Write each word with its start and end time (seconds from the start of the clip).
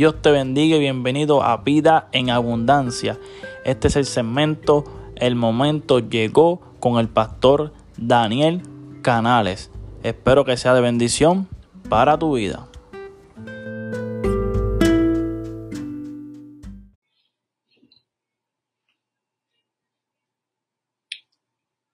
Dios 0.00 0.22
te 0.22 0.30
bendiga 0.30 0.76
y 0.76 0.80
bienvenido 0.80 1.42
a 1.42 1.58
Vida 1.58 2.08
en 2.12 2.30
Abundancia. 2.30 3.18
Este 3.66 3.88
es 3.88 3.96
el 3.96 4.06
segmento 4.06 4.84
El 5.14 5.34
momento 5.34 5.98
llegó 5.98 6.62
con 6.80 6.98
el 6.98 7.10
pastor 7.10 7.74
Daniel 7.98 8.62
Canales. 9.02 9.70
Espero 10.02 10.46
que 10.46 10.56
sea 10.56 10.72
de 10.72 10.80
bendición 10.80 11.48
para 11.90 12.18
tu 12.18 12.36
vida. 12.36 12.66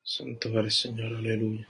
Santo 0.05 0.49
eres 0.51 0.81
Señor, 0.81 1.17
aleluya. 1.17 1.67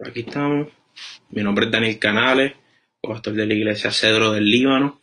Aquí 0.00 0.20
estamos. 0.20 0.68
Mi 1.30 1.42
nombre 1.42 1.66
es 1.66 1.72
Daniel 1.72 1.98
Canales, 1.98 2.52
pastor 3.02 3.32
de 3.32 3.46
la 3.46 3.54
iglesia 3.54 3.90
Cedro 3.90 4.30
del 4.30 4.48
Líbano. 4.48 5.00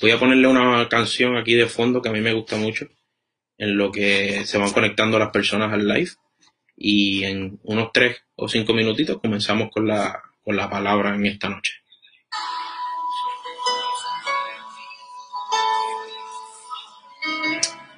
Voy 0.00 0.10
a 0.10 0.18
ponerle 0.18 0.48
una 0.48 0.88
canción 0.88 1.36
aquí 1.36 1.54
de 1.54 1.66
fondo 1.66 2.00
que 2.00 2.08
a 2.08 2.12
mí 2.12 2.22
me 2.22 2.32
gusta 2.32 2.56
mucho, 2.56 2.88
en 3.58 3.76
lo 3.76 3.92
que 3.92 4.46
se 4.46 4.56
van 4.56 4.72
conectando 4.72 5.18
las 5.18 5.32
personas 5.32 5.70
al 5.70 5.86
live. 5.86 6.12
Y 6.74 7.24
en 7.24 7.60
unos 7.64 7.90
tres 7.92 8.22
o 8.36 8.48
cinco 8.48 8.72
minutitos 8.72 9.20
comenzamos 9.20 9.68
con 9.70 9.86
la, 9.86 10.18
con 10.42 10.56
la 10.56 10.70
palabra 10.70 11.14
en 11.14 11.26
esta 11.26 11.50
noche. 11.50 11.74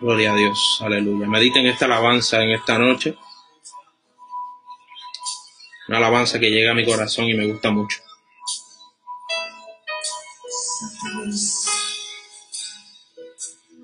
Gloria 0.01 0.33
a 0.33 0.37
Dios, 0.37 0.81
aleluya. 0.81 1.29
Mediten 1.29 1.67
esta 1.67 1.85
alabanza 1.85 2.43
en 2.43 2.51
esta 2.51 2.77
noche. 2.77 3.15
Una 5.91 5.99
alabanza 5.99 6.39
que 6.39 6.49
llega 6.49 6.71
a 6.71 6.75
mi 6.75 6.85
corazón 6.85 7.25
y 7.25 7.35
me 7.35 7.49
gusta 7.49 7.73
mucho. 7.73 7.99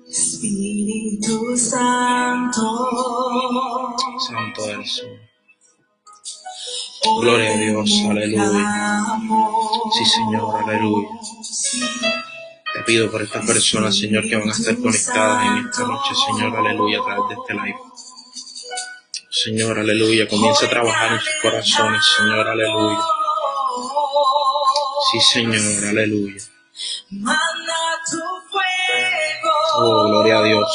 Espíritu 0.09 1.57
Santo. 1.57 2.61
Santo 4.25 4.69
eres 4.69 4.95
Señor. 4.95 5.19
Gloria 7.19 7.51
a 7.51 7.57
Dios, 7.57 7.91
aleluya. 8.09 9.03
Sí, 9.97 10.05
Señor, 10.05 10.63
aleluya. 10.63 11.09
Te 12.73 12.83
pido 12.85 13.11
por 13.11 13.21
estas 13.21 13.45
personas, 13.45 13.97
Señor, 13.97 14.29
que 14.29 14.37
van 14.37 14.47
a 14.47 14.53
estar 14.53 14.77
conectadas 14.77 15.45
en 15.45 15.57
esta 15.67 15.83
noche, 15.83 16.15
Señor, 16.25 16.55
aleluya, 16.55 17.01
a 17.01 17.03
través 17.03 17.27
de 17.27 17.33
este 17.33 17.53
live. 17.53 17.79
Señor, 19.43 19.77
aleluya, 19.77 20.27
comienza 20.27 20.65
a 20.65 20.69
trabajar 20.69 21.13
en 21.13 21.19
sus 21.19 21.35
corazones, 21.41 22.01
Señor, 22.17 22.47
aleluya. 22.47 22.97
Sí, 25.11 25.19
Señor, 25.19 25.85
aleluya. 25.89 26.41
Manda 27.11 27.75
tu 28.09 28.17
fuego. 28.49 29.53
Oh, 29.75 30.07
gloria 30.09 30.39
a 30.39 30.43
Dios. 30.43 30.69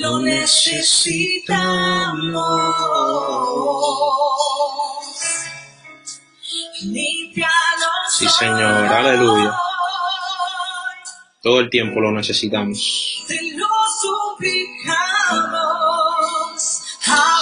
Lo 0.00 0.20
necesitamos. 0.20 1.56
Sí, 8.18 8.28
Señor, 8.28 8.60
aleluya. 8.60 9.56
Todo 11.42 11.60
el 11.60 11.70
tiempo 11.70 12.00
lo 12.00 12.12
necesitamos. 12.12 13.24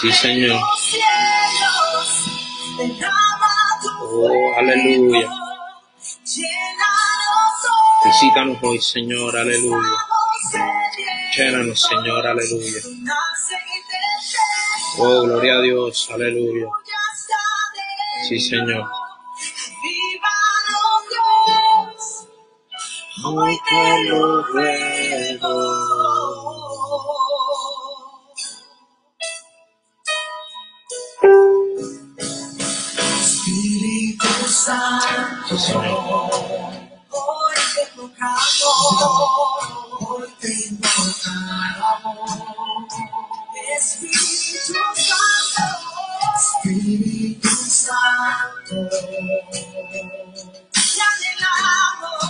Sí, 0.05 0.13
Señor. 0.13 0.61
Oh, 4.03 4.59
aleluya. 4.59 5.31
Visítanos 8.05 8.59
hoy, 8.61 8.79
Señor, 8.83 9.35
aleluya. 9.35 9.89
Llénanos, 11.35 11.81
Señor, 11.81 12.27
aleluya. 12.27 12.81
Oh, 14.99 15.23
gloria 15.23 15.55
a 15.55 15.63
Dios, 15.63 16.11
aleluya. 16.13 16.67
Sí, 18.29 18.39
Señor. 18.39 18.85
Hoy 23.25 23.59
te 23.67 24.05
lo 24.11 24.43
ruego. 24.43 25.94
Santo, 34.65 35.59
Sí, 35.59 35.59
Señor. 35.59 35.85
hoy 37.11 37.55
te 37.75 37.83
invocamos, 37.95 38.63
hoy 40.01 40.29
te 40.41 40.49
invocamos. 40.69 42.31
Espíritu 43.77 44.81
Santo, 44.95 45.65
Espíritu 46.37 47.49
Santo, 47.49 48.75
te 50.73 51.01
anhelamos, 51.11 52.23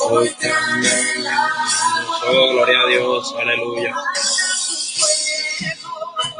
hoy 0.00 0.28
te 0.40 0.50
anhelamos. 0.52 1.72
Oh, 2.26 2.52
gloria 2.52 2.80
a 2.80 2.86
Dios, 2.86 3.34
aleluya. 3.38 3.94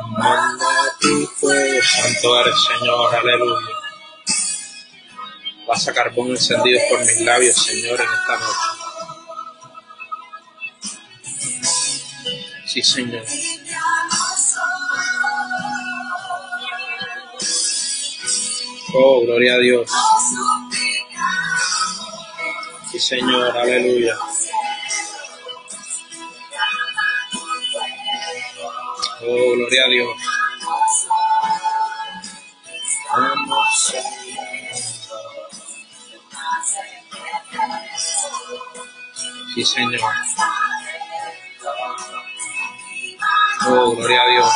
Manda 0.09 0.67
tu 1.01 1.27
fuego, 1.37 1.81
Santo 1.83 2.41
eres, 2.41 2.55
Señor, 2.79 3.15
aleluya. 3.15 3.84
Vas 5.67 5.89
a 5.89 5.95
carbón 5.95 6.31
encendido 6.31 6.81
por 6.91 7.01
mis 7.01 7.21
labios, 7.21 7.57
Señor, 7.57 8.01
en 8.01 8.07
esta 8.07 8.39
noche. 8.39 8.85
Sí, 12.67 12.83
Señor. 12.83 13.25
Oh, 18.97 19.23
gloria 19.23 19.55
a 19.55 19.59
Dios. 19.59 19.91
Sí, 22.93 23.01
Señor, 23.01 23.57
aleluya. 23.57 24.17
Oh, 29.23 29.53
gloria 29.57 29.85
a 29.85 29.89
Dios. 29.89 30.17
Vamos. 33.13 34.24
Sí. 39.63 39.81
Oh, 43.67 43.95
gloria 43.95 44.23
a 44.23 44.29
Dios. 44.29 44.53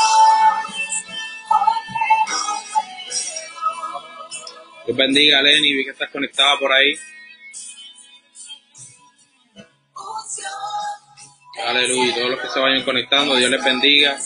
Dios 4.86 4.96
bendiga 4.96 5.40
Lenny, 5.42 5.72
vi 5.72 5.84
que 5.84 5.90
estás 5.90 6.10
conectada 6.10 6.58
por 6.58 6.72
ahí. 6.72 6.98
Aleluya. 11.66 12.14
Todos 12.14 12.30
los 12.30 12.40
que 12.40 12.48
se 12.48 12.60
vayan 12.60 12.84
conectando, 12.84 13.36
Dios 13.36 13.50
les 13.50 13.64
bendiga. 13.64 14.18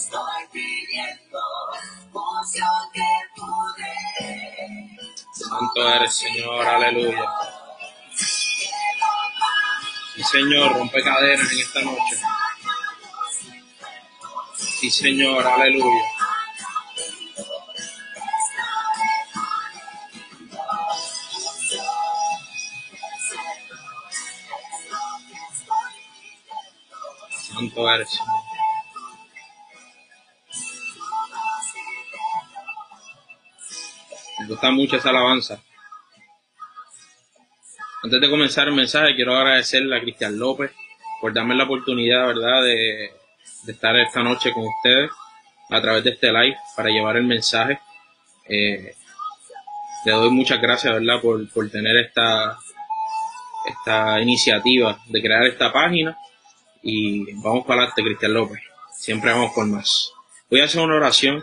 Santo 5.33 5.89
eres, 5.89 6.15
Señor, 6.15 6.67
aleluya. 6.67 7.42
Sí, 10.15 10.23
Señor, 10.25 10.75
rompe 10.75 11.03
cadenas 11.03 11.51
en 11.53 11.61
esta 11.61 11.81
noche. 11.81 12.17
Sí, 14.57 14.91
Señor, 14.91 15.47
aleluya. 15.47 16.03
Santo 27.31 27.91
eres. 27.91 28.21
Me 34.41 34.47
gusta 34.49 34.71
mucho 34.73 34.97
esa 34.97 35.09
alabanza. 35.11 35.63
Antes 38.13 38.29
de 38.29 38.31
comenzar 38.31 38.69
el 38.69 38.75
mensaje, 38.75 39.15
quiero 39.15 39.35
agradecerle 39.35 39.97
a 39.97 40.01
Cristian 40.03 40.39
López 40.39 40.71
por 41.19 41.33
darme 41.33 41.55
la 41.55 41.65
oportunidad, 41.65 42.27
¿verdad?, 42.27 42.63
de, 42.63 43.11
estar 43.67 43.97
esta 43.97 44.23
noche 44.23 44.53
con 44.53 44.67
ustedes 44.67 45.11
a 45.71 45.81
través 45.81 46.05
de 46.05 46.11
este 46.11 46.31
live 46.31 46.55
para 46.77 46.91
llevar 46.91 47.17
el 47.17 47.25
mensaje. 47.25 47.81
Eh, 48.47 48.95
le 50.05 50.13
doy 50.13 50.29
muchas 50.29 50.61
gracias, 50.61 50.93
¿verdad?, 50.93 51.23
por, 51.23 51.49
por 51.53 51.71
tener 51.71 51.97
esta, 51.97 52.59
esta 53.67 54.21
iniciativa 54.21 54.99
de 55.07 55.23
crear 55.23 55.47
esta 55.47 55.73
página. 55.73 56.15
Y 56.83 57.33
vamos 57.37 57.65
para 57.65 57.85
adelante, 57.85 58.03
Cristian 58.03 58.35
López. 58.35 58.61
Siempre 58.95 59.33
vamos 59.33 59.53
por 59.55 59.65
más. 59.65 60.13
Voy 60.51 60.61
a 60.61 60.65
hacer 60.65 60.83
una 60.83 60.97
oración 60.97 61.43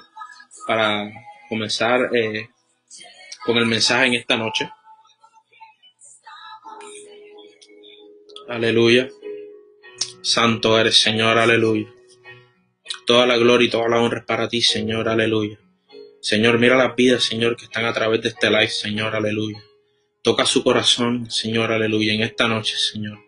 para 0.68 1.10
comenzar 1.50 2.16
eh, 2.16 2.48
con 3.44 3.57
el 3.57 3.66
mensaje 3.66 4.06
en 4.06 4.13
esta 4.13 4.38
noche. 4.38 4.69
Aleluya. 8.50 9.07
Santo 10.24 10.80
eres, 10.80 11.00
Señor, 11.00 11.38
aleluya. 11.38 11.86
Toda 13.06 13.28
la 13.28 13.38
gloria 13.38 13.68
y 13.68 13.69
toda 13.69 13.88
la 13.88 14.01
honra 14.01 14.22
es 14.22 14.25
para 14.25 14.50
ti, 14.50 14.63
Señor, 14.63 15.07
aleluya. 15.07 15.60
Señor, 16.19 16.57
mira 16.57 16.75
las 16.75 16.96
vidas, 16.96 17.24
Señor, 17.24 17.56
que 17.56 17.66
están 17.66 17.86
a 17.86 17.94
través 17.94 18.24
de 18.24 18.30
este 18.30 18.50
live, 18.50 18.69
Señor, 18.69 19.16
aleluya. 19.16 19.63
Toca 20.24 20.48
su 20.48 20.63
corazón, 20.63 21.30
Señor, 21.30 21.72
aleluya, 21.72 22.12
en 22.16 22.24
esta 22.24 22.48
noche, 22.48 22.75
Señor. 22.75 23.19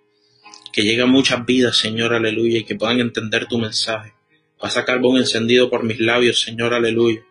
Que 0.73 0.81
lleguen 0.81 1.09
muchas 1.09 1.45
vidas, 1.45 1.77
Señor, 1.77 2.15
aleluya, 2.15 2.57
y 2.57 2.63
que 2.63 2.73
puedan 2.73 2.99
entender 2.99 3.45
tu 3.45 3.59
mensaje. 3.59 4.15
Pasa 4.57 4.85
carbón 4.85 5.17
encendido 5.17 5.69
por 5.69 5.83
mis 5.83 5.99
labios, 5.99 6.41
Señor, 6.41 6.73
aleluya. 6.73 7.23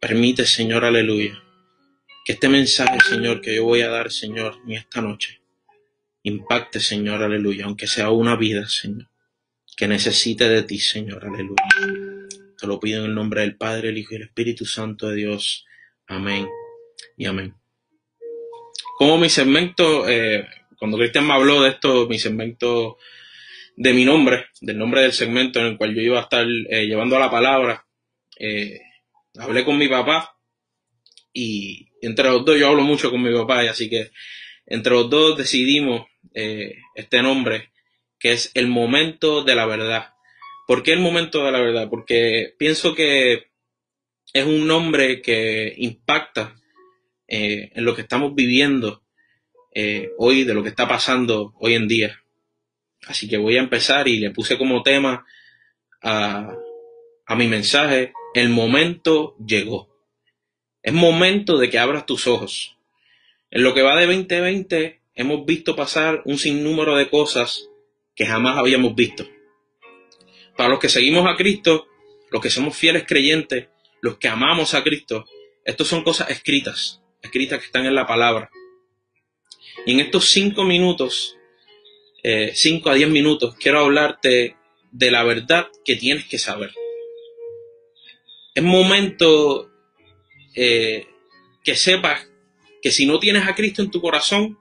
Permite, 0.00 0.46
Señor, 0.46 0.86
aleluya, 0.86 1.38
que 2.24 2.32
este 2.32 2.48
mensaje, 2.48 2.96
Señor, 3.06 3.42
que 3.42 3.56
yo 3.56 3.64
voy 3.64 3.82
a 3.82 3.90
dar, 3.90 4.10
Señor, 4.10 4.56
en 4.66 4.72
esta 4.72 5.02
noche, 5.02 5.43
impacte, 6.24 6.80
Señor, 6.80 7.22
aleluya, 7.22 7.66
aunque 7.66 7.86
sea 7.86 8.10
una 8.10 8.34
vida, 8.36 8.66
Señor, 8.66 9.08
que 9.76 9.86
necesite 9.86 10.48
de 10.48 10.62
ti, 10.62 10.78
Señor, 10.78 11.24
aleluya. 11.24 12.28
Te 12.58 12.66
lo 12.66 12.80
pido 12.80 13.00
en 13.00 13.10
el 13.10 13.14
nombre 13.14 13.42
del 13.42 13.56
Padre, 13.56 13.90
el 13.90 13.98
Hijo 13.98 14.14
y 14.14 14.16
el 14.16 14.22
Espíritu 14.22 14.64
Santo 14.64 15.08
de 15.10 15.16
Dios. 15.16 15.66
Amén 16.06 16.48
y 17.16 17.26
amén. 17.26 17.54
Como 18.96 19.18
mi 19.18 19.28
segmento, 19.28 20.08
eh, 20.08 20.46
cuando 20.78 20.96
Cristian 20.96 21.26
me 21.26 21.34
habló 21.34 21.62
de 21.62 21.70
esto, 21.70 22.08
mi 22.08 22.18
segmento 22.18 22.96
de 23.76 23.92
mi 23.92 24.04
nombre, 24.04 24.46
del 24.60 24.78
nombre 24.78 25.02
del 25.02 25.12
segmento 25.12 25.60
en 25.60 25.66
el 25.66 25.76
cual 25.76 25.94
yo 25.94 26.00
iba 26.00 26.18
a 26.18 26.22
estar 26.22 26.46
eh, 26.46 26.86
llevando 26.86 27.18
la 27.18 27.30
palabra, 27.30 27.84
eh, 28.38 28.80
hablé 29.36 29.64
con 29.64 29.76
mi 29.76 29.88
papá 29.88 30.38
y 31.32 31.88
entre 32.00 32.30
los 32.30 32.44
dos 32.44 32.58
yo 32.58 32.68
hablo 32.68 32.82
mucho 32.82 33.10
con 33.10 33.22
mi 33.22 33.32
papá 33.34 33.64
y 33.64 33.68
así 33.68 33.90
que 33.90 34.10
entre 34.66 34.92
los 34.92 35.10
dos 35.10 35.36
decidimos 35.36 36.06
eh, 36.34 36.78
este 36.94 37.22
nombre, 37.22 37.70
que 38.18 38.32
es 38.32 38.50
el 38.54 38.66
momento 38.66 39.44
de 39.44 39.54
la 39.54 39.66
verdad. 39.66 40.14
¿Por 40.66 40.82
qué 40.82 40.92
el 40.92 41.00
momento 41.00 41.44
de 41.44 41.52
la 41.52 41.60
verdad? 41.60 41.88
Porque 41.88 42.54
pienso 42.58 42.94
que 42.94 43.50
es 44.32 44.44
un 44.44 44.66
nombre 44.66 45.22
que 45.22 45.74
impacta 45.76 46.56
eh, 47.28 47.70
en 47.74 47.84
lo 47.84 47.94
que 47.94 48.02
estamos 48.02 48.34
viviendo 48.34 49.02
eh, 49.74 50.10
hoy, 50.18 50.44
de 50.44 50.54
lo 50.54 50.62
que 50.62 50.70
está 50.70 50.88
pasando 50.88 51.54
hoy 51.58 51.74
en 51.74 51.86
día. 51.86 52.20
Así 53.06 53.28
que 53.28 53.36
voy 53.36 53.56
a 53.56 53.60
empezar 53.60 54.08
y 54.08 54.18
le 54.18 54.30
puse 54.30 54.58
como 54.58 54.82
tema 54.82 55.24
a, 56.02 56.56
a 57.26 57.34
mi 57.36 57.46
mensaje, 57.46 58.12
el 58.34 58.48
momento 58.48 59.36
llegó. 59.38 59.94
Es 60.82 60.92
momento 60.92 61.58
de 61.58 61.70
que 61.70 61.78
abras 61.78 62.06
tus 62.06 62.26
ojos. 62.26 62.76
En 63.50 63.62
lo 63.62 63.72
que 63.74 63.82
va 63.82 63.96
de 63.96 64.06
2020 64.06 65.03
hemos 65.14 65.44
visto 65.46 65.76
pasar 65.76 66.22
un 66.24 66.38
sinnúmero 66.38 66.96
de 66.96 67.08
cosas 67.08 67.68
que 68.14 68.26
jamás 68.26 68.58
habíamos 68.58 68.94
visto. 68.94 69.28
Para 70.56 70.68
los 70.68 70.78
que 70.78 70.88
seguimos 70.88 71.26
a 71.26 71.36
Cristo, 71.36 71.86
los 72.30 72.42
que 72.42 72.50
somos 72.50 72.76
fieles 72.76 73.04
creyentes, 73.06 73.68
los 74.00 74.18
que 74.18 74.28
amamos 74.28 74.74
a 74.74 74.82
Cristo, 74.82 75.24
estos 75.64 75.88
son 75.88 76.02
cosas 76.02 76.30
escritas, 76.30 77.02
escritas 77.22 77.58
que 77.60 77.66
están 77.66 77.86
en 77.86 77.94
la 77.94 78.06
palabra. 78.06 78.50
Y 79.86 79.92
en 79.92 80.00
estos 80.00 80.26
cinco 80.26 80.64
minutos, 80.64 81.36
eh, 82.22 82.52
cinco 82.54 82.90
a 82.90 82.94
diez 82.94 83.08
minutos, 83.08 83.54
quiero 83.56 83.80
hablarte 83.80 84.56
de 84.92 85.10
la 85.10 85.24
verdad 85.24 85.68
que 85.84 85.96
tienes 85.96 86.26
que 86.26 86.38
saber. 86.38 86.72
Es 88.54 88.62
momento 88.62 89.70
eh, 90.54 91.06
que 91.64 91.74
sepas 91.74 92.28
que 92.80 92.92
si 92.92 93.06
no 93.06 93.18
tienes 93.18 93.48
a 93.48 93.54
Cristo 93.54 93.82
en 93.82 93.90
tu 93.90 94.00
corazón, 94.00 94.58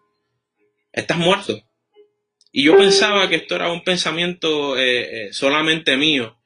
estás 0.93 1.17
muerto. 1.17 1.61
Y 2.51 2.65
yo 2.65 2.77
pensaba 2.77 3.27
que 3.27 3.37
esto 3.37 3.55
era 3.55 3.71
un 3.71 3.83
pensamiento 3.83 4.77
eh, 4.77 5.27
eh, 5.27 5.33
solamente 5.33 5.97
mío. 5.97 6.39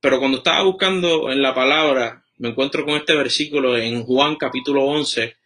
Pero 0.00 0.20
cuando 0.20 0.38
estaba 0.38 0.62
buscando 0.62 1.30
en 1.30 1.42
la 1.42 1.52
palabra, 1.54 2.24
me 2.38 2.50
encuentro 2.50 2.84
con 2.86 2.96
este 2.96 3.14
versículo 3.14 3.76
en 3.76 4.04
Juan 4.04 4.36
capítulo 4.36 4.84
11, 4.84 5.36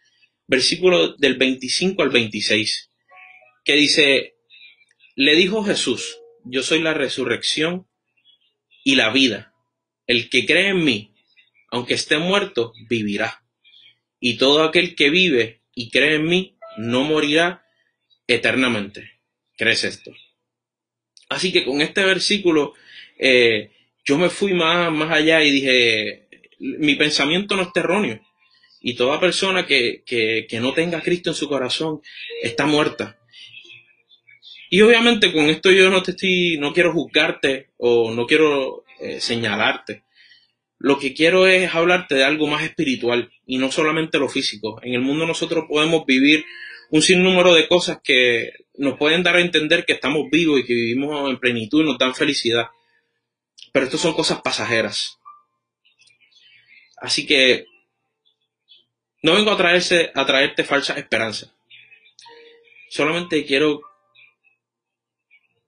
versículo 0.47 1.13
del 1.17 1.35
25 1.35 2.03
al 2.03 2.09
26, 2.09 2.91
que 3.65 3.73
dice, 3.73 4.35
le 5.15 5.35
dijo 5.35 5.63
Jesús, 5.63 6.19
yo 6.45 6.61
soy 6.61 6.81
la 6.81 6.93
resurrección 6.93 7.87
y 8.83 8.95
la 8.95 9.09
vida. 9.09 9.51
El 10.05 10.29
que 10.29 10.45
cree 10.45 10.69
en 10.69 10.85
mí, 10.85 11.11
aunque 11.71 11.95
esté 11.95 12.19
muerto, 12.19 12.71
vivirá. 12.87 13.43
Y 14.19 14.37
todo 14.37 14.63
aquel 14.63 14.95
que 14.95 15.09
vive 15.09 15.63
y 15.73 15.89
cree 15.89 16.15
en 16.15 16.27
mí, 16.27 16.57
no 16.77 17.03
morirá 17.03 17.64
eternamente. 18.27 19.11
¿Crees 19.57 19.83
esto? 19.83 20.11
Así 21.29 21.51
que 21.51 21.65
con 21.65 21.81
este 21.81 22.03
versículo 22.03 22.73
eh, 23.17 23.71
yo 24.03 24.17
me 24.17 24.29
fui 24.29 24.53
más, 24.53 24.91
más 24.91 25.11
allá 25.11 25.43
y 25.43 25.51
dije, 25.51 26.27
mi 26.59 26.95
pensamiento 26.95 27.55
no 27.55 27.63
es 27.63 27.69
erróneo. 27.75 28.21
Y 28.81 28.93
toda 28.93 29.19
persona 29.19 29.65
que, 29.65 30.03
que, 30.05 30.45
que 30.47 30.59
no 30.59 30.73
tenga 30.73 31.01
Cristo 31.01 31.31
en 31.31 31.35
su 31.35 31.49
corazón 31.49 32.01
está 32.43 32.67
muerta. 32.67 33.17
Y 34.69 34.81
obviamente 34.81 35.31
con 35.31 35.45
esto 35.45 35.71
yo 35.71 35.89
no 35.89 36.03
te 36.03 36.11
estoy, 36.11 36.57
no 36.59 36.73
quiero 36.73 36.93
juzgarte 36.93 37.69
o 37.77 38.11
no 38.11 38.27
quiero 38.27 38.83
eh, 38.99 39.19
señalarte. 39.19 40.03
Lo 40.77 40.99
que 40.99 41.13
quiero 41.13 41.47
es 41.47 41.73
hablarte 41.73 42.15
de 42.15 42.23
algo 42.23 42.47
más 42.47 42.63
espiritual 42.63 43.31
y 43.45 43.57
no 43.57 43.71
solamente 43.71 44.19
lo 44.19 44.29
físico. 44.29 44.79
En 44.83 44.93
el 44.93 45.01
mundo 45.01 45.25
nosotros 45.25 45.65
podemos 45.67 46.05
vivir 46.05 46.45
un 46.95 47.01
sinnúmero 47.01 47.53
de 47.53 47.67
cosas 47.67 47.99
que 48.01 48.53
nos 48.77 48.97
pueden 48.97 49.21
dar 49.21 49.35
a 49.35 49.41
entender 49.41 49.85
que 49.85 49.91
estamos 49.91 50.29
vivos 50.31 50.61
y 50.61 50.65
que 50.65 50.73
vivimos 50.73 51.29
en 51.29 51.37
plenitud 51.37 51.81
y 51.81 51.85
nos 51.85 51.97
dan 51.97 52.15
felicidad. 52.15 52.69
Pero 53.73 53.85
esto 53.85 53.97
son 53.97 54.13
cosas 54.13 54.41
pasajeras. 54.41 55.19
Así 56.95 57.27
que 57.27 57.65
no 59.23 59.33
vengo 59.33 59.51
a, 59.51 59.57
traerse, 59.57 60.09
a 60.15 60.25
traerte 60.25 60.63
falsa 60.63 60.93
esperanza. 60.93 61.53
Solamente 62.89 63.45
quiero 63.45 63.81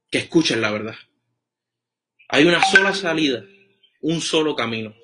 que 0.09 0.19
escuchen 0.19 0.61
la 0.61 0.71
verdad. 0.71 0.95
Hay 2.29 2.45
una 2.45 2.63
sola 2.63 2.93
salida, 2.93 3.43
un 3.99 4.21
solo 4.21 4.55
camino. 4.55 4.95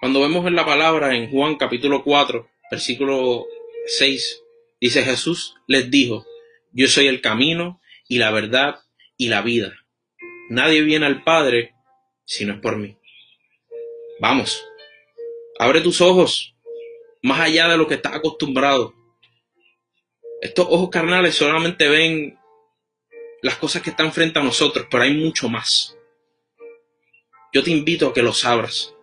Cuando 0.00 0.22
vemos 0.22 0.46
en 0.46 0.56
la 0.56 0.64
palabra 0.64 1.14
en 1.14 1.30
Juan 1.30 1.56
capítulo 1.56 2.02
4, 2.02 2.48
versículo 2.70 3.46
6, 3.86 4.42
dice 4.80 5.02
Jesús 5.02 5.54
les 5.66 5.90
dijo, 5.90 6.26
yo 6.72 6.88
soy 6.88 7.06
el 7.06 7.20
camino 7.20 7.80
y 8.08 8.18
la 8.18 8.30
verdad 8.30 8.80
y 9.16 9.28
la 9.28 9.42
vida. 9.42 9.74
Nadie 10.50 10.82
viene 10.82 11.06
al 11.06 11.24
Padre 11.24 11.74
si 12.24 12.44
no 12.44 12.54
es 12.54 12.60
por 12.60 12.76
mí. 12.76 12.96
Vamos, 14.20 14.64
abre 15.58 15.80
tus 15.80 16.00
ojos 16.00 16.54
más 17.22 17.40
allá 17.40 17.68
de 17.68 17.76
lo 17.76 17.86
que 17.86 17.94
estás 17.94 18.14
acostumbrado. 18.14 18.94
Estos 20.40 20.66
ojos 20.68 20.90
carnales 20.90 21.34
solamente 21.34 21.88
ven 21.88 22.38
las 23.42 23.56
cosas 23.56 23.82
que 23.82 23.90
están 23.90 24.12
frente 24.12 24.38
a 24.38 24.42
nosotros, 24.42 24.86
pero 24.90 25.02
hay 25.02 25.14
mucho 25.14 25.48
más. 25.48 25.96
Yo 27.52 27.62
te 27.62 27.70
invito 27.70 28.08
a 28.08 28.14
que 28.14 28.22
los 28.22 28.44
abras. 28.44 28.94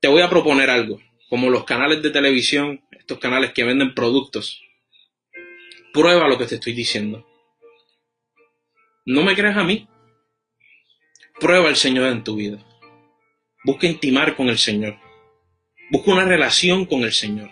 Te 0.00 0.08
voy 0.08 0.22
a 0.22 0.30
proponer 0.30 0.70
algo, 0.70 1.00
como 1.28 1.50
los 1.50 1.64
canales 1.64 2.02
de 2.02 2.10
televisión, 2.10 2.84
estos 3.04 3.18
canales 3.18 3.52
que 3.52 3.64
venden 3.64 3.94
productos. 3.94 4.62
Prueba 5.92 6.26
lo 6.26 6.38
que 6.38 6.46
te 6.46 6.54
estoy 6.54 6.72
diciendo. 6.72 7.26
No 9.04 9.22
me 9.22 9.36
creas 9.36 9.58
a 9.58 9.62
mí. 9.62 9.86
Prueba 11.38 11.68
al 11.68 11.76
Señor 11.76 12.06
en 12.06 12.24
tu 12.24 12.36
vida. 12.36 12.64
Busca 13.62 13.86
intimar 13.86 14.34
con 14.34 14.48
el 14.48 14.56
Señor. 14.56 14.96
Busca 15.90 16.12
una 16.12 16.24
relación 16.24 16.86
con 16.86 17.02
el 17.02 17.12
Señor. 17.12 17.50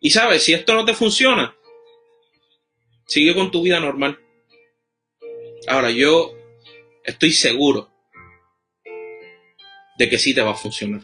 Y 0.00 0.10
sabes, 0.10 0.44
si 0.44 0.52
esto 0.54 0.72
no 0.74 0.84
te 0.84 0.94
funciona, 0.94 1.56
sigue 3.06 3.34
con 3.34 3.50
tu 3.50 3.60
vida 3.60 3.80
normal. 3.80 4.20
Ahora, 5.66 5.90
yo 5.90 6.32
estoy 7.02 7.32
seguro 7.32 7.90
de 9.98 10.08
que 10.08 10.18
sí 10.18 10.32
te 10.32 10.42
va 10.42 10.52
a 10.52 10.56
funcionar. 10.56 11.02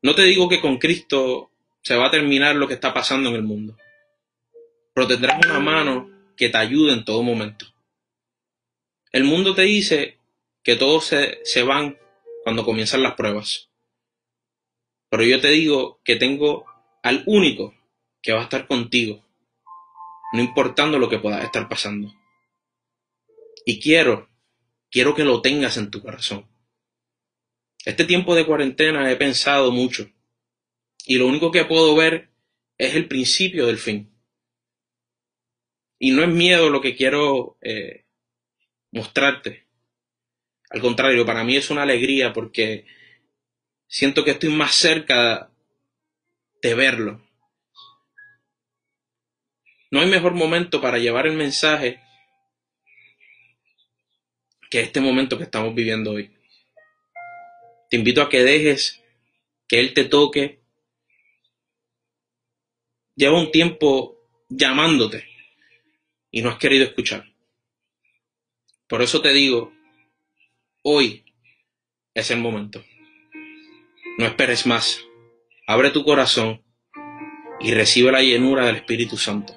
No 0.00 0.14
te 0.14 0.22
digo 0.22 0.48
que 0.48 0.60
con 0.60 0.78
Cristo 0.78 1.51
se 1.82 1.96
va 1.96 2.06
a 2.06 2.10
terminar 2.10 2.54
lo 2.56 2.68
que 2.68 2.74
está 2.74 2.94
pasando 2.94 3.28
en 3.30 3.36
el 3.36 3.42
mundo, 3.42 3.76
pero 4.94 5.08
tendrás 5.08 5.44
una 5.44 5.58
mano 5.58 6.08
que 6.36 6.48
te 6.48 6.56
ayude 6.56 6.92
en 6.92 7.04
todo 7.04 7.22
momento. 7.22 7.66
El 9.10 9.24
mundo 9.24 9.54
te 9.54 9.62
dice 9.62 10.18
que 10.62 10.76
todos 10.76 11.06
se, 11.06 11.40
se 11.44 11.62
van 11.62 11.98
cuando 12.44 12.64
comienzan 12.64 13.02
las 13.02 13.14
pruebas, 13.14 13.68
pero 15.10 15.24
yo 15.24 15.40
te 15.40 15.48
digo 15.48 16.00
que 16.04 16.16
tengo 16.16 16.64
al 17.02 17.24
único 17.26 17.74
que 18.22 18.32
va 18.32 18.40
a 18.40 18.44
estar 18.44 18.66
contigo, 18.66 19.22
no 20.32 20.40
importando 20.40 20.98
lo 20.98 21.08
que 21.08 21.18
pueda 21.18 21.42
estar 21.42 21.68
pasando. 21.68 22.14
Y 23.66 23.80
quiero, 23.80 24.28
quiero 24.90 25.14
que 25.14 25.24
lo 25.24 25.42
tengas 25.42 25.76
en 25.76 25.90
tu 25.90 26.00
corazón. 26.00 26.46
Este 27.84 28.04
tiempo 28.04 28.34
de 28.34 28.46
cuarentena 28.46 29.10
he 29.10 29.16
pensado 29.16 29.72
mucho 29.72 30.08
y 31.06 31.16
lo 31.16 31.26
único 31.26 31.50
que 31.50 31.64
puedo 31.64 31.94
ver 31.94 32.30
es 32.78 32.94
el 32.94 33.08
principio 33.08 33.66
del 33.66 33.78
fin. 33.78 34.12
Y 35.98 36.10
no 36.10 36.22
es 36.22 36.28
miedo 36.28 36.70
lo 36.70 36.80
que 36.80 36.96
quiero 36.96 37.58
eh, 37.60 38.04
mostrarte. 38.90 39.66
Al 40.70 40.80
contrario, 40.80 41.26
para 41.26 41.44
mí 41.44 41.56
es 41.56 41.70
una 41.70 41.82
alegría 41.82 42.32
porque 42.32 42.86
siento 43.86 44.24
que 44.24 44.32
estoy 44.32 44.48
más 44.48 44.74
cerca 44.74 45.50
de 46.62 46.74
verlo. 46.74 47.20
No 49.90 50.00
hay 50.00 50.08
mejor 50.08 50.32
momento 50.32 50.80
para 50.80 50.98
llevar 50.98 51.26
el 51.26 51.34
mensaje 51.34 52.00
que 54.70 54.80
este 54.80 55.02
momento 55.02 55.36
que 55.36 55.44
estamos 55.44 55.74
viviendo 55.74 56.12
hoy. 56.12 56.34
Te 57.90 57.98
invito 57.98 58.22
a 58.22 58.30
que 58.30 58.42
dejes 58.42 59.02
que 59.68 59.78
Él 59.80 59.92
te 59.92 60.04
toque. 60.06 60.61
Lleva 63.22 63.38
un 63.38 63.52
tiempo 63.52 64.18
llamándote 64.48 65.28
y 66.32 66.42
no 66.42 66.50
has 66.50 66.58
querido 66.58 66.84
escuchar. 66.84 67.24
Por 68.88 69.00
eso 69.00 69.22
te 69.22 69.32
digo, 69.32 69.72
hoy 70.82 71.24
es 72.14 72.32
el 72.32 72.40
momento. 72.40 72.84
No 74.18 74.26
esperes 74.26 74.66
más. 74.66 75.04
Abre 75.68 75.90
tu 75.90 76.02
corazón 76.02 76.64
y 77.60 77.72
recibe 77.72 78.10
la 78.10 78.22
llenura 78.22 78.66
del 78.66 78.74
Espíritu 78.74 79.16
Santo. 79.16 79.56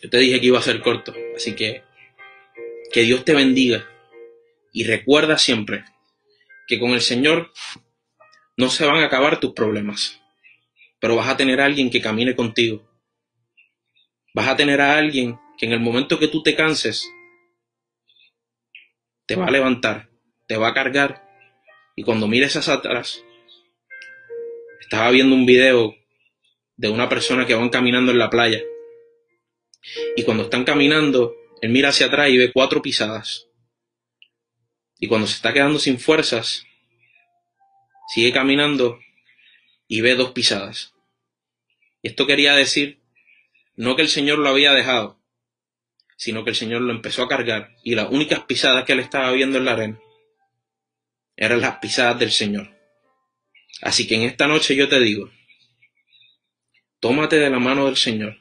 Yo 0.00 0.10
te 0.10 0.18
dije 0.18 0.40
que 0.40 0.46
iba 0.46 0.60
a 0.60 0.62
ser 0.62 0.80
corto, 0.80 1.12
así 1.34 1.56
que 1.56 1.82
que 2.92 3.00
Dios 3.02 3.24
te 3.24 3.34
bendiga 3.34 3.84
y 4.72 4.84
recuerda 4.84 5.36
siempre 5.38 5.84
que 6.68 6.78
con 6.78 6.90
el 6.90 7.00
Señor 7.00 7.50
no 8.56 8.70
se 8.70 8.86
van 8.86 8.98
a 8.98 9.06
acabar 9.06 9.40
tus 9.40 9.54
problemas, 9.54 10.17
pero 11.00 11.16
vas 11.16 11.28
a 11.28 11.36
tener 11.36 11.60
a 11.60 11.64
alguien 11.64 11.90
que 11.90 12.00
camine 12.00 12.34
contigo. 12.34 12.88
Vas 14.34 14.48
a 14.48 14.56
tener 14.56 14.80
a 14.80 14.96
alguien 14.96 15.38
que 15.56 15.66
en 15.66 15.72
el 15.72 15.80
momento 15.80 16.18
que 16.18 16.28
tú 16.28 16.42
te 16.42 16.54
canses, 16.54 17.10
te 19.26 19.36
va 19.36 19.46
a 19.46 19.50
levantar, 19.50 20.08
te 20.46 20.56
va 20.56 20.68
a 20.68 20.74
cargar 20.74 21.24
y 21.96 22.02
cuando 22.02 22.28
mires 22.28 22.56
hacia 22.56 22.74
atrás, 22.74 23.24
estaba 24.80 25.10
viendo 25.10 25.34
un 25.34 25.44
video 25.44 25.94
de 26.76 26.88
una 26.88 27.08
persona 27.08 27.46
que 27.46 27.54
van 27.54 27.68
caminando 27.68 28.12
en 28.12 28.18
la 28.18 28.30
playa 28.30 28.62
y 30.16 30.24
cuando 30.24 30.44
están 30.44 30.64
caminando, 30.64 31.34
él 31.60 31.70
mira 31.70 31.90
hacia 31.90 32.06
atrás 32.06 32.30
y 32.30 32.36
ve 32.36 32.52
cuatro 32.52 32.82
pisadas. 32.82 33.48
Y 34.98 35.06
cuando 35.06 35.26
se 35.26 35.34
está 35.34 35.52
quedando 35.52 35.78
sin 35.78 35.98
fuerzas, 35.98 36.64
sigue 38.08 38.32
caminando 38.32 38.98
y 39.88 40.02
ve 40.02 40.14
dos 40.14 40.30
pisadas. 40.30 40.94
Esto 42.02 42.26
quería 42.26 42.54
decir 42.54 43.00
no 43.74 43.96
que 43.96 44.02
el 44.02 44.08
Señor 44.08 44.38
lo 44.38 44.48
había 44.48 44.72
dejado, 44.72 45.18
sino 46.16 46.44
que 46.44 46.50
el 46.50 46.56
Señor 46.56 46.82
lo 46.82 46.92
empezó 46.92 47.22
a 47.22 47.28
cargar 47.28 47.76
y 47.82 47.94
las 47.94 48.10
únicas 48.10 48.40
pisadas 48.40 48.84
que 48.84 48.92
él 48.92 49.00
estaba 49.00 49.32
viendo 49.32 49.58
en 49.58 49.64
la 49.64 49.72
arena 49.72 50.00
eran 51.36 51.60
las 51.60 51.76
pisadas 51.78 52.18
del 52.18 52.32
Señor. 52.32 52.76
Así 53.80 54.06
que 54.08 54.16
en 54.16 54.22
esta 54.22 54.48
noche 54.48 54.74
yo 54.74 54.88
te 54.88 54.98
digo, 54.98 55.30
tómate 56.98 57.36
de 57.36 57.48
la 57.48 57.60
mano 57.60 57.86
del 57.86 57.96
Señor 57.96 58.36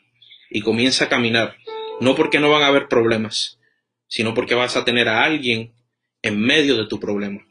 y 0.49 0.61
comienza 0.61 1.05
a 1.05 1.09
caminar, 1.09 1.55
no 2.01 2.15
porque 2.15 2.39
no 2.39 2.49
van 2.49 2.63
a 2.63 2.67
haber 2.67 2.87
problemas, 2.87 3.59
sino 4.07 4.33
porque 4.33 4.55
vas 4.55 4.75
a 4.75 4.83
tener 4.83 5.07
a 5.07 5.23
alguien 5.23 5.75
en 6.23 6.39
medio 6.39 6.75
de 6.77 6.87
tu 6.87 6.99
problema. 6.99 7.46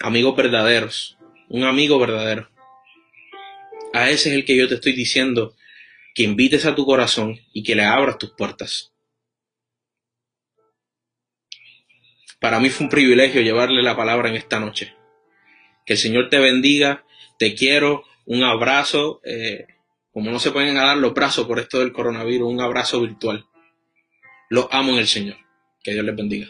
Amigos 0.00 0.36
verdaderos, 0.36 1.16
un 1.48 1.64
amigo 1.64 1.98
verdadero. 1.98 2.50
A 3.94 4.10
ese 4.10 4.28
es 4.28 4.34
el 4.34 4.44
que 4.44 4.56
yo 4.56 4.68
te 4.68 4.74
estoy 4.74 4.92
diciendo 4.92 5.56
que 6.14 6.22
invites 6.22 6.66
a 6.66 6.74
tu 6.74 6.84
corazón 6.84 7.40
y 7.52 7.62
que 7.62 7.74
le 7.74 7.84
abras 7.84 8.18
tus 8.18 8.32
puertas. 8.32 8.92
Para 12.38 12.60
mí 12.60 12.68
fue 12.68 12.84
un 12.84 12.90
privilegio 12.90 13.40
llevarle 13.40 13.82
la 13.82 13.96
palabra 13.96 14.28
en 14.28 14.36
esta 14.36 14.60
noche. 14.60 14.94
Que 15.86 15.94
el 15.94 15.98
Señor 15.98 16.28
te 16.28 16.38
bendiga, 16.38 17.04
te 17.38 17.54
quiero, 17.54 18.04
un 18.26 18.42
abrazo, 18.42 19.20
eh, 19.24 19.66
como 20.12 20.30
no 20.30 20.38
se 20.38 20.50
pueden 20.50 20.74
dar 20.74 20.96
los 20.98 21.14
brazos 21.14 21.46
por 21.46 21.58
esto 21.58 21.78
del 21.78 21.92
coronavirus, 21.92 22.52
un 22.52 22.60
abrazo 22.60 23.00
virtual. 23.00 23.46
Los 24.50 24.68
amo 24.70 24.92
en 24.92 24.98
el 24.98 25.08
Señor. 25.08 25.38
Que 25.82 25.92
Dios 25.92 26.04
les 26.04 26.16
bendiga. 26.16 26.48